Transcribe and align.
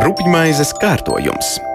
Rupjmaizes 0.00 0.70
kārtojums. 0.80 1.69